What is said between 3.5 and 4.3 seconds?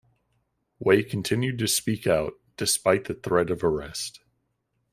of arrest.